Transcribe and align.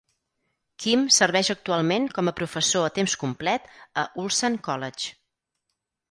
Kim 0.83 1.01
serveix 1.17 1.49
actualment 1.53 2.07
com 2.15 2.31
a 2.31 2.33
professor 2.39 2.85
a 2.85 2.89
temps 2.95 3.15
complet 3.25 3.69
a 4.05 4.07
Ulsan 4.23 4.57
College. 4.69 5.13